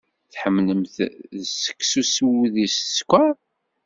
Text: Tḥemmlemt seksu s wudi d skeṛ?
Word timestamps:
Tḥemmlemt 0.33 0.95
seksu 1.63 2.01
s 2.13 2.15
wudi 2.25 2.65
d 2.73 2.73
skeṛ? 2.95 3.31